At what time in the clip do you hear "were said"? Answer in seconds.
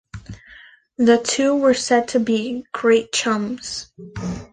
1.55-2.07